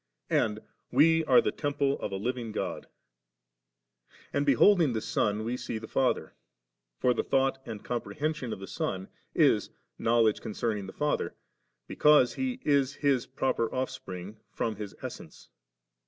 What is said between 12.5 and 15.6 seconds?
is His proper offspring from His essence.